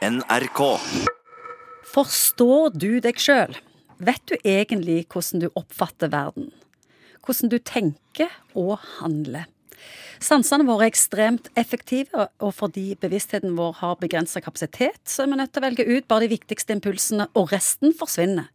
NRK. 0.00 0.60
Forstår 1.92 2.70
du 2.72 3.02
deg 3.04 3.18
sjøl? 3.20 3.52
Vet 4.00 4.22
du 4.30 4.38
egentlig 4.48 5.02
hvordan 5.12 5.42
du 5.42 5.50
oppfatter 5.52 6.08
verden? 6.08 6.46
Hvordan 7.20 7.50
du 7.52 7.58
tenker 7.60 8.32
og 8.56 8.78
handler? 8.96 9.44
Sansene 10.24 10.64
våre 10.64 10.86
er 10.86 10.92
ekstremt 10.94 11.50
effektive, 11.60 12.30
og 12.40 12.54
fordi 12.56 12.94
bevisstheten 13.00 13.52
vår 13.56 13.76
har 13.82 14.00
begrensa 14.00 14.40
kapasitet, 14.40 15.02
så 15.04 15.26
er 15.26 15.30
vi 15.34 15.40
nødt 15.42 15.52
til 15.52 15.60
å 15.60 15.66
velge 15.66 15.88
ut 15.88 16.08
bare 16.08 16.24
de 16.24 16.32
viktigste 16.32 16.76
impulsene, 16.76 17.28
og 17.36 17.52
resten 17.52 17.92
forsvinner. 17.96 18.48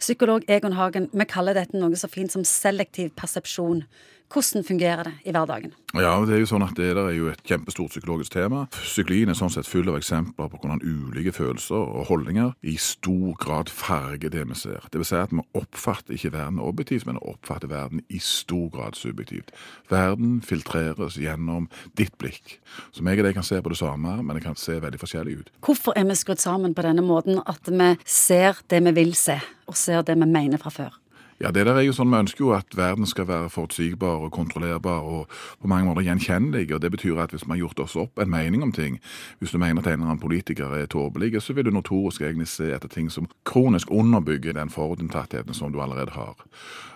Psykolog 0.00 0.44
Egon 0.52 0.76
Hagen, 0.76 1.08
vi 1.16 1.28
kaller 1.28 1.56
dette 1.56 1.80
noe 1.80 1.96
så 1.96 2.12
fint 2.12 2.32
som 2.32 2.44
selektiv 2.44 3.14
persepsjon. 3.16 3.86
Hvordan 4.30 4.64
fungerer 4.64 5.02
det 5.02 5.12
i 5.26 5.32
hverdagen? 5.34 5.72
Ja, 5.94 6.12
det 6.22 6.36
er 6.36 6.42
jo 6.44 6.46
sånn 6.46 6.62
at 6.62 6.76
det 6.78 6.92
der 6.94 7.08
er 7.08 7.16
jo 7.16 7.30
et 7.32 7.40
kjempestort 7.42 7.90
psykologisk 7.90 8.30
tema. 8.36 8.68
Psykologien 8.76 9.32
er 9.32 9.38
sånn 9.38 9.50
sett 9.50 9.66
full 9.66 9.88
av 9.90 9.96
eksempler 9.98 10.46
på 10.52 10.60
hvordan 10.62 10.84
ulike 10.86 11.32
følelser 11.34 11.80
og 11.80 12.06
holdninger 12.12 12.52
i 12.62 12.76
stor 12.78 13.34
grad 13.42 13.72
farger 13.74 14.30
det 14.30 14.44
vi 14.52 14.58
ser. 14.60 14.86
Det 14.92 15.02
vil 15.02 15.08
si 15.08 15.18
at 15.18 15.34
vi 15.34 15.42
oppfatter 15.58 16.14
ikke 16.14 16.30
verden 16.36 16.62
objektivt, 16.62 17.08
men 17.10 17.18
oppfatter 17.18 17.72
verden 17.72 18.04
i 18.06 18.22
stor 18.22 18.70
grad 18.70 18.94
subjektivt. 18.94 19.50
Verden 19.90 20.38
filtreres 20.46 21.18
gjennom 21.18 21.66
ditt 21.98 22.14
blikk. 22.22 22.60
Så 22.94 23.02
meg 23.02 23.18
og 23.18 23.26
deg 23.26 23.34
kan 23.34 23.46
se 23.46 23.58
på 23.58 23.74
det 23.74 23.82
samme, 23.82 24.20
men 24.22 24.38
det 24.38 24.46
kan 24.46 24.58
se 24.58 24.78
veldig 24.78 25.02
forskjellig 25.02 25.38
ut. 25.40 25.52
Hvorfor 25.66 25.98
er 25.98 26.06
vi 26.06 26.20
skrudd 26.22 26.42
sammen 26.42 26.78
på 26.78 26.86
denne 26.86 27.02
måten 27.02 27.42
at 27.50 27.66
vi 27.66 27.92
ser 28.06 28.62
det 28.70 28.84
vi 28.86 28.94
vil 29.02 29.16
se, 29.18 29.40
og 29.66 29.74
ser 29.74 30.06
det 30.06 30.14
vi 30.22 30.30
mener 30.30 30.62
fra 30.62 30.70
før? 30.70 31.00
Ja, 31.40 31.48
det 31.50 31.62
der 31.64 31.78
er 31.80 31.86
jo 31.86 31.94
sånn, 31.96 32.10
Vi 32.12 32.18
ønsker 32.20 32.44
jo 32.44 32.50
at 32.52 32.74
verden 32.76 33.06
skal 33.08 33.24
være 33.24 33.48
forutsigbar 33.48 34.26
og 34.26 34.32
kontrollerbar 34.36 35.06
og 35.08 35.30
på 35.62 35.68
mange 35.72 35.88
måter 35.88 36.04
gjenkjennelig. 36.04 36.74
og 36.74 36.80
Det 36.80 36.90
betyr 36.92 37.16
at 37.16 37.30
hvis 37.30 37.46
vi 37.46 37.54
har 37.54 37.62
gjort 37.64 37.80
oss 37.80 37.96
opp 37.96 38.18
en 38.18 38.28
mening 38.28 38.62
om 38.62 38.72
ting, 38.72 39.00
hvis 39.38 39.50
du 39.50 39.58
mener 39.58 39.80
at 39.80 39.86
en 39.86 39.92
eller 39.92 40.04
annen 40.04 40.20
politiker 40.20 40.68
er 40.68 40.86
tåpelig, 40.86 41.40
så 41.40 41.54
vil 41.54 41.64
du 41.64 41.70
notorisk 41.70 42.20
egentlig 42.20 42.48
se 42.48 42.68
etter 42.74 42.88
ting 42.88 43.08
som 43.10 43.26
kronisk 43.44 43.88
underbygger 43.90 44.52
den 44.52 44.68
forutinntattheten 44.68 45.54
som 45.54 45.72
du 45.72 45.80
allerede 45.80 46.12
har. 46.12 46.36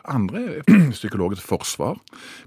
Andre 0.04 0.42
er 0.58 0.62
psykologisk 0.90 1.42
forsvar. 1.42 1.96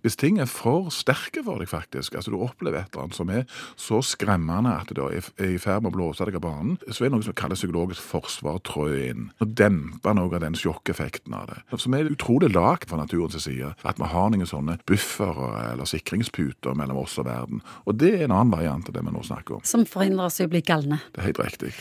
Hvis 0.01 0.15
ting 0.15 0.39
er 0.39 0.45
for 0.45 0.91
sterke 0.93 1.41
for 1.43 1.57
deg, 1.57 1.69
faktisk, 1.69 2.13
altså 2.13 2.31
du 2.31 2.37
opplever 2.37 2.83
et 2.83 2.93
eller 2.93 3.07
annet 3.07 3.17
som 3.17 3.29
er 3.33 3.47
så 3.75 4.03
skremmende 4.05 4.69
at 4.69 4.93
det 4.93 5.01
er 5.01 5.49
i 5.55 5.57
ferd 5.57 5.81
med 5.81 5.95
å 5.95 5.97
blåse 5.97 6.25
deg 6.25 6.37
av 6.37 6.45
banen, 6.45 6.77
så 6.91 7.03
er 7.05 7.09
det 7.09 7.15
noe 7.17 7.25
som 7.25 7.33
kalles 7.33 7.63
psykologisk 7.63 8.05
forsvar 8.05 8.61
trå 8.61 8.85
inn. 8.93 9.31
Og 9.41 9.57
dempe 9.57 10.13
noe 10.13 10.29
av 10.29 10.45
den 10.45 10.57
sjokkeffekten 10.57 11.33
av 11.33 11.49
det. 11.49 11.59
Som 11.87 11.95
er 11.95 12.09
utrolig 12.11 12.49
lagt 12.51 12.89
fra 12.91 12.97
naturens 12.99 13.39
side. 13.45 13.69
At 13.87 13.95
vi 13.95 14.07
har 14.11 14.31
noen 14.33 14.49
sånne 14.49 14.73
buffere 14.89 15.53
eller 15.69 15.87
sikringsputer 15.87 16.75
mellom 16.75 16.99
oss 17.05 17.15
og 17.21 17.29
verden. 17.29 17.61
Og 17.87 17.95
det 18.01 18.09
er 18.17 18.25
en 18.25 18.33
annen 18.35 18.51
variant 18.51 18.89
av 18.89 18.97
det 18.97 19.05
vi 19.05 19.13
nå 19.15 19.23
snakker 19.23 19.55
om. 19.55 19.63
Som 19.63 19.85
forhindrer 19.87 20.27
oss 20.27 20.41
i 20.41 20.47
å 20.49 20.51
bli 20.51 20.59
galne. 20.67 20.99
Det 21.15 21.23
er 21.23 21.29
helt 21.29 21.39
riktig. 21.45 21.71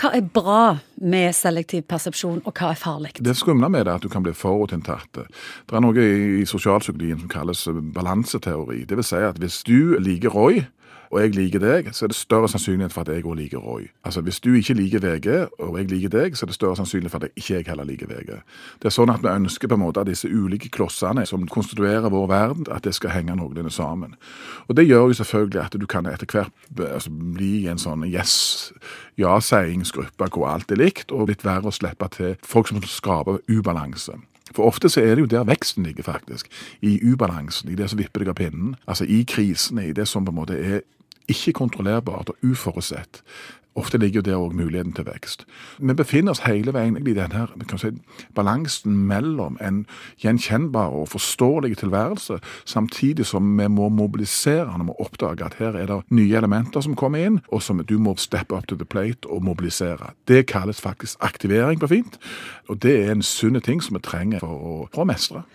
Hva 0.00 0.14
er 0.16 0.24
bra 0.24 0.60
med 1.04 1.36
selektiv 1.36 1.84
persepsjon, 1.84 2.40
og 2.48 2.56
hva 2.56 2.70
er 2.72 2.80
farlig? 2.80 3.12
Det 3.20 3.34
skumle 3.36 3.68
med 3.68 3.84
det 3.84 3.92
er 3.92 4.00
at 4.00 4.06
du 4.06 4.08
kan 4.08 4.24
bli 4.24 4.32
forutinntatt. 4.32 5.20
Det 5.20 5.76
er 5.76 5.84
noe 5.84 6.06
i 6.40 6.46
sosialpsykologien 6.48 7.20
som 7.20 7.32
kalles 7.34 7.66
balanseteori. 7.92 8.86
Det 8.88 8.96
vil 9.02 9.04
si 9.04 9.20
at 9.20 9.42
hvis 9.42 9.60
du 9.68 9.98
liker 10.00 10.32
Roy, 10.32 10.62
og 11.12 11.20
jeg 11.20 11.34
liker 11.36 11.60
deg, 11.60 11.88
så 11.92 12.06
er 12.06 12.08
det 12.08 12.16
større 12.16 12.48
sannsynlighet 12.48 12.92
for 12.94 13.04
at 13.04 13.10
jeg 13.12 13.26
òg 13.28 13.34
liker 13.36 13.60
Roy. 13.60 13.82
Altså 14.04 14.22
Hvis 14.24 14.40
du 14.40 14.54
ikke 14.56 14.74
liker 14.74 15.02
VG, 15.04 15.26
og 15.60 15.76
jeg 15.78 15.90
liker 15.90 16.08
deg, 16.08 16.36
så 16.36 16.46
er 16.46 16.48
det 16.48 16.54
større 16.56 16.76
sannsynlighet 16.76 17.12
for 17.12 17.20
at 17.20 17.28
jeg 17.28 17.42
ikke 17.42 17.54
jeg 17.54 17.66
heller 17.68 17.84
liker 17.84 18.08
VG. 18.08 18.30
Det 18.80 18.88
er 18.88 18.94
sånn 18.96 19.12
at 19.12 19.20
vi 19.20 19.28
ønsker 19.28 19.68
på 19.68 19.76
en 19.76 19.82
måte 19.84 20.00
at 20.00 20.08
disse 20.08 20.28
ulike 20.28 20.70
klossene 20.72 21.26
som 21.28 21.44
konstituerer 21.52 22.08
vår 22.08 22.26
verden, 22.32 22.64
at 22.72 22.88
det 22.88 22.94
skal 22.96 23.12
henge 23.12 23.36
noenlunde 23.36 23.70
sammen. 23.70 24.16
Og 24.68 24.76
det 24.76 24.86
gjør 24.88 25.12
jo 25.12 25.18
selvfølgelig 25.20 25.60
at 25.60 25.76
du 25.76 25.86
kan 25.86 26.08
etter 26.08 26.26
hvert 26.32 26.80
altså, 26.80 27.12
bli 27.12 27.68
en 27.68 27.82
sånn 27.82 28.08
yes, 28.08 28.72
ja-seiingsgruppe 29.20 30.30
hvor 30.32 30.48
alt 30.48 30.72
er 30.72 30.80
likt, 30.80 31.12
og 31.12 31.28
litt 31.28 31.44
verre 31.44 31.68
å 31.68 31.76
slippe 31.76 32.08
til 32.16 32.38
folk 32.40 32.72
som 32.72 32.80
skaper 32.80 33.44
ubalanse. 33.52 34.16
For 34.52 34.64
ofte 34.68 34.88
så 34.88 35.00
er 35.00 35.14
det 35.14 35.26
jo 35.26 35.30
der 35.32 35.44
veksten 35.48 35.84
ligger, 35.84 36.02
faktisk. 36.08 36.48
I 36.80 36.98
ubalansen, 37.04 37.70
i 37.72 37.76
det 37.76 37.90
som 37.90 38.00
vipper 38.00 38.24
deg 38.24 38.32
av 38.32 38.40
pinnen. 38.40 38.74
Altså 38.86 39.04
i 39.08 39.22
krisene, 39.28 39.86
i 39.88 39.94
det 39.96 40.08
som 40.08 40.24
på 40.24 40.32
en 40.32 40.40
måte 40.40 40.56
er 40.58 40.82
ikke 41.32 41.56
kontrollerbart 41.58 42.32
og 42.32 42.52
uforutsett. 42.52 43.22
Ofte 43.74 43.98
ligger 43.98 44.20
jo 44.20 44.24
der 44.26 44.36
òg 44.36 44.52
muligheten 44.52 44.92
til 44.92 45.06
vekst. 45.06 45.46
Vi 45.78 45.94
befinner 45.96 46.34
oss 46.34 46.42
hele 46.44 46.74
veien 46.76 46.98
i 47.00 47.14
denne 47.16 47.46
si, 47.80 47.88
balansen 48.36 48.98
mellom 49.08 49.56
en 49.64 49.86
gjenkjennbar 50.20 50.92
og 50.92 51.08
forståelig 51.08 51.78
tilværelse, 51.80 52.36
samtidig 52.68 53.26
som 53.26 53.48
vi 53.58 53.68
må 53.72 53.88
mobilisere 53.88 54.76
når 54.76 54.90
vi 54.90 54.98
oppdager 55.06 55.46
at 55.46 55.56
her 55.60 55.78
er 55.80 55.88
det 55.88 56.00
nye 56.12 56.36
elementer 56.36 56.84
som 56.84 56.96
kommer 56.98 57.24
inn, 57.24 57.40
og 57.48 57.62
som 57.64 57.80
du 57.80 57.96
må 57.98 58.14
steppe 58.20 58.56
up 58.56 58.68
to 58.68 58.76
the 58.76 58.84
plate 58.84 59.28
og 59.28 59.44
mobilisere. 59.44 60.12
Det 60.28 60.44
kalles 60.52 60.80
faktisk 60.80 61.16
aktivering 61.24 61.80
på 61.80 61.88
fint, 61.94 62.20
og 62.68 62.82
det 62.82 62.96
er 63.06 63.14
en 63.14 63.24
sunn 63.24 63.60
ting 63.64 63.80
som 63.82 63.96
vi 63.96 64.04
trenger 64.04 64.44
for 64.44 64.52
å, 64.52 64.76
for 64.92 65.06
å 65.06 65.08
mestre. 65.08 65.46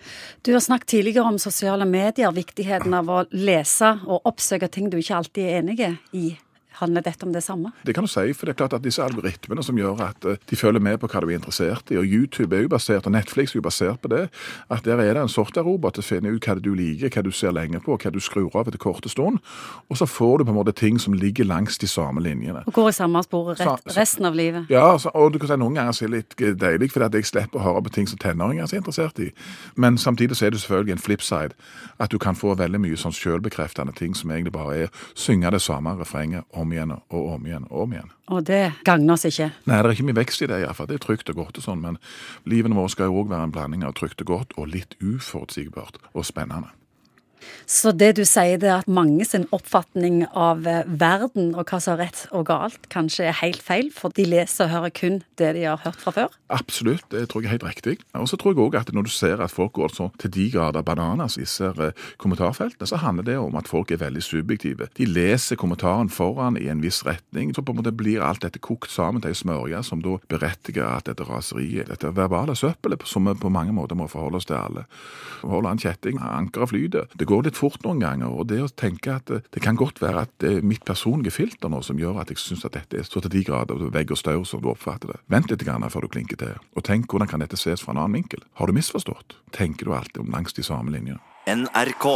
Du 0.42 0.52
har 0.56 0.64
snakket 0.64 0.96
tidligere 0.96 1.30
om 1.30 1.38
sosiale 1.38 1.86
medier, 1.86 2.34
viktigheten 2.34 2.94
av 2.98 3.08
å 3.10 3.22
lese 3.30 3.94
og 4.06 4.26
oppsøke 4.26 4.68
ting 4.72 4.90
du 4.90 4.98
ikke 4.98 5.22
alltid 5.22 5.46
er 5.46 5.62
enig 5.62 5.80
i. 6.18 6.28
Handler 6.78 7.02
dette 7.02 7.26
om 7.26 7.32
det 7.34 7.42
samme? 7.42 7.72
Det 7.86 7.94
kan 7.94 8.06
du 8.06 8.10
si, 8.10 8.32
for 8.36 8.46
det 8.46 8.54
er 8.54 8.58
klart 8.60 8.74
at 8.76 8.84
disse 8.84 9.02
algoritmene 9.02 9.62
som 9.66 9.78
gjør 9.78 10.02
at 10.04 10.26
eh, 10.28 10.38
de 10.50 10.56
følger 10.56 10.82
med 10.82 11.00
på 11.02 11.08
hva 11.10 11.22
du 11.24 11.28
er 11.30 11.38
interessert 11.38 11.90
i, 11.90 11.98
og 11.98 12.06
YouTube 12.06 12.54
er 12.54 12.62
jo 12.62 12.70
basert, 12.70 13.06
og 13.06 13.14
Netflix 13.16 13.54
er 13.54 13.58
jo 13.58 13.64
basert 13.66 13.98
på 14.04 14.10
det, 14.12 14.28
at 14.70 14.84
der 14.86 15.02
er 15.02 15.16
det 15.16 15.24
en 15.24 15.32
sort 15.32 15.58
av 15.58 15.66
robot 15.66 15.98
til 15.98 16.04
å 16.04 16.08
finne 16.08 16.30
ut 16.30 16.46
hva 16.46 16.54
du 16.62 16.70
liker, 16.78 17.10
hva 17.10 17.24
du 17.26 17.32
ser 17.34 17.54
lenge 17.56 17.80
på, 17.82 17.96
hva 17.98 18.12
du 18.14 18.20
skrur 18.22 18.54
av 18.54 18.70
etter 18.70 18.78
korte 18.78 19.10
stund, 19.10 19.40
og 19.88 19.98
så 19.98 20.06
får 20.06 20.38
du 20.38 20.46
på 20.46 20.54
en 20.54 20.58
måte 20.60 20.76
ting 20.78 21.00
som 21.02 21.16
ligger 21.18 21.48
langs 21.48 21.80
de 21.82 21.90
samme 21.90 22.22
linjene. 22.22 22.62
Og 22.70 22.76
går 22.78 22.92
i 22.92 22.96
samme 23.00 23.24
sporet 23.26 23.64
resten 23.96 24.28
av 24.28 24.38
livet? 24.38 24.70
Ja, 24.70 24.86
så, 25.02 25.10
og 25.18 25.34
du 25.34 25.40
kan 25.42 25.50
si 25.50 25.58
noen 25.58 25.80
ganger 25.80 25.96
så 25.96 26.06
er 26.06 26.14
det 26.14 26.22
litt 26.22 26.62
deilig, 26.62 26.92
fordi 26.94 27.08
at 27.08 27.18
jeg 27.18 27.30
slipper 27.32 27.58
å 27.58 27.66
høre 27.66 27.84
på 27.88 27.94
ting 27.98 28.06
som 28.10 28.22
tenåringer 28.22 28.68
er 28.68 28.82
interessert 28.82 29.18
i, 29.24 29.32
men 29.74 29.98
samtidig 29.98 30.38
så 30.38 30.46
er 30.46 30.54
det 30.54 30.62
selvfølgelig 30.62 30.94
en 30.94 31.04
flipside, 31.08 31.58
at 31.98 32.14
du 32.14 32.18
kan 32.22 32.38
få 32.38 32.54
veldig 32.54 32.80
mye 32.86 32.98
sånn 33.00 33.16
selvbekreftende 33.16 33.96
ting 33.98 34.14
som 34.14 34.30
egentlig 34.30 34.54
bare 34.54 34.84
er 34.84 35.04
synge 35.18 35.50
det 35.50 35.62
samme 35.64 35.96
refrenget 35.98 36.46
om 36.54 36.67
om 36.68 36.74
igjen 36.76 36.94
og 36.94 37.28
om 37.34 37.46
igjen 37.48 37.66
og 37.70 37.84
om 37.86 37.94
igjen. 37.96 38.10
Og 38.28 38.44
det 38.48 38.62
gagner 38.84 39.16
oss 39.16 39.24
ikke? 39.28 39.50
Nei, 39.64 39.80
det 39.80 39.88
er 39.88 39.94
ikke 39.96 40.08
mye 40.10 40.20
vekst 40.20 40.44
i 40.44 40.50
det 40.50 40.60
iallfall. 40.62 40.90
Det 40.90 40.98
er 40.98 41.06
trygt 41.06 41.32
og 41.32 41.40
godt 41.40 41.60
og 41.60 41.64
sånn, 41.64 41.80
men 41.84 42.00
livene 42.48 42.76
våre 42.76 42.92
skal 42.92 43.08
jo 43.08 43.22
òg 43.22 43.32
være 43.32 43.48
en 43.48 43.54
blanding 43.54 43.86
av 43.88 43.96
trygt 43.98 44.20
og 44.24 44.34
godt 44.34 44.58
og 44.60 44.68
litt 44.74 44.98
uforutsigbart 45.00 46.00
og 46.12 46.28
spennende. 46.28 46.74
Så 47.68 47.92
det 47.92 48.14
du 48.18 48.24
sier, 48.28 48.58
det 48.60 48.70
er 48.70 48.80
at 48.82 48.88
mange 48.90 49.24
sin 49.28 49.46
oppfatning 49.54 50.22
av 50.32 50.66
eh, 50.68 50.86
verden 50.88 51.54
og 51.54 51.68
hva 51.68 51.80
som 51.82 51.96
er 51.96 52.06
rett 52.06 52.24
og 52.32 52.46
galt, 52.48 52.88
kanskje 52.92 53.28
er 53.28 53.38
helt 53.42 53.62
feil, 53.64 53.90
for 53.94 54.14
de 54.14 54.26
leser 54.28 54.66
og 54.66 54.74
hører 54.74 54.94
kun 54.94 55.20
det 55.40 55.52
de 55.56 55.66
har 55.68 55.80
hørt 55.84 56.00
fra 56.00 56.14
før? 56.14 56.36
Absolutt, 56.52 57.04
det 57.12 57.26
tror 57.28 57.44
jeg 57.44 57.50
er 57.50 57.56
helt 57.58 57.68
riktig. 57.68 57.96
Og 58.16 58.28
så 58.30 58.38
tror 58.40 58.54
jeg 58.54 58.62
òg 58.64 58.78
at 58.80 58.92
når 58.94 59.08
du 59.08 59.12
ser 59.12 59.42
at 59.44 59.52
folk 59.52 59.74
går 59.78 59.92
så 59.94 60.08
til 60.20 60.32
de 60.34 60.48
grader 60.54 60.84
bananas 60.86 61.38
i 61.38 61.44
disse 61.44 61.68
eh, 61.68 62.06
kommentarfeltene, 62.20 62.88
så 62.88 63.00
handler 63.02 63.28
det 63.28 63.38
om 63.40 63.56
at 63.60 63.68
folk 63.68 63.92
er 63.92 64.02
veldig 64.02 64.24
subjektive. 64.24 64.88
De 64.98 65.08
leser 65.08 65.60
kommentaren 65.60 66.10
foran 66.12 66.58
i 66.60 66.68
en 66.72 66.82
viss 66.84 67.04
retning, 67.06 67.54
så 67.54 67.62
på 67.62 67.74
en 67.74 67.82
måte 67.82 67.94
blir 67.94 68.24
alt 68.24 68.42
dette 68.46 68.62
kokt 68.64 68.90
sammen 68.92 69.22
til 69.22 69.34
ei 69.34 69.38
smørje 69.38 69.82
som 69.86 70.02
da 70.04 70.16
berettiger 70.30 70.88
at 70.88 71.08
dette 71.10 71.26
raseriet, 71.28 71.90
dette 71.92 72.14
verbale 72.16 72.56
søppelet, 72.58 73.04
som 73.08 73.28
vi 73.28 73.36
på 73.38 73.52
mange 73.52 73.74
måter 73.76 73.98
må 73.98 74.08
forholde 74.10 74.40
oss 74.40 74.48
til 74.48 74.58
alle. 74.58 74.86
Holland 75.44 75.82
kjetting, 75.84 76.18
ankeret 76.22 76.72
flyter. 76.72 77.12
Det 77.18 77.27
går 77.28 77.48
litt 77.48 77.58
fort 77.58 77.82
noen 77.84 78.02
ganger. 78.02 78.32
Og 78.32 78.48
det 78.50 78.60
å 78.64 78.70
tenke 78.72 79.14
at 79.18 79.30
det, 79.30 79.42
det 79.54 79.62
kan 79.64 79.78
godt 79.78 80.02
være 80.02 80.26
at 80.26 80.34
det 80.42 80.58
er 80.58 80.66
mitt 80.66 80.84
personlige 80.88 81.34
filter 81.36 81.72
nå 81.72 81.82
som 81.86 82.00
gjør 82.00 82.22
at 82.22 82.32
jeg 82.32 82.42
syns 82.42 82.66
at 82.68 82.76
dette 82.76 83.00
er 83.00 83.08
så 83.08 83.22
til 83.24 83.32
de 83.34 83.44
grader 83.46 83.88
vegg 83.94 84.14
og 84.14 84.20
staur 84.20 84.44
som 84.48 84.62
du 84.64 84.70
oppfatter 84.72 85.14
det. 85.14 85.20
Vent 85.32 85.50
litt 85.52 85.66
grann 85.66 85.86
før 85.88 86.06
du 86.06 86.12
klinker 86.12 86.40
til, 86.40 86.54
og 86.76 86.86
tenk 86.88 87.08
hvordan 87.10 87.30
kan 87.30 87.44
dette 87.44 87.58
ses 87.60 87.84
fra 87.84 87.94
en 87.94 88.02
annen 88.04 88.20
vinkel. 88.20 88.44
Har 88.60 88.68
du 88.68 88.76
misforstått? 88.76 89.38
Tenker 89.56 89.88
du 89.88 89.96
alltid 89.96 90.24
om 90.24 90.32
langs 90.34 90.56
de 90.56 90.66
samme 90.66 90.92
linjene? 90.94 91.20
NRK. 91.48 92.08